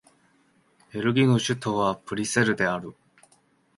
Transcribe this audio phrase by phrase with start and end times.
[0.91, 2.95] ベルギーの首都はブリュッセルである